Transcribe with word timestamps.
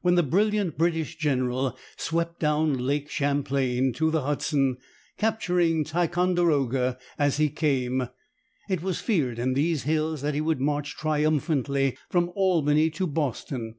When 0.00 0.14
the 0.14 0.22
brilliant 0.22 0.78
British 0.78 1.16
general 1.16 1.76
swept 1.96 2.38
down 2.38 2.78
Lake 2.78 3.10
Champlain 3.10 3.92
to 3.94 4.12
the 4.12 4.20
Hudson, 4.22 4.76
capturing 5.18 5.82
Ticonderoga 5.82 6.96
as 7.18 7.38
he 7.38 7.48
came, 7.50 8.08
it 8.68 8.80
was 8.80 9.00
feared 9.00 9.40
in 9.40 9.54
these 9.54 9.82
hills 9.82 10.22
that 10.22 10.34
he 10.34 10.40
would 10.40 10.60
march 10.60 10.96
triumphantly 10.96 11.98
from 12.08 12.30
Albany 12.36 12.90
to 12.90 13.08
Boston. 13.08 13.74